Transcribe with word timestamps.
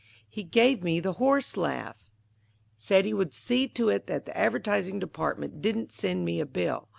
"He 0.27 0.41
gave 0.41 0.81
me 0.81 0.99
the 0.99 1.13
horse 1.21 1.55
laugh; 1.55 2.09
said 2.75 3.05
he 3.05 3.13
would 3.13 3.35
see 3.35 3.67
to 3.67 3.89
it 3.89 4.07
that 4.07 4.25
the 4.25 4.35
advertising 4.35 4.97
department 4.97 5.61
didn't 5.61 5.91
send 5.93 6.25
me 6.25 6.39
a 6.39 6.45
bill. 6.47 6.89